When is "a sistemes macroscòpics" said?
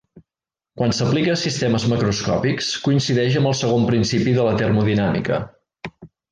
1.33-2.71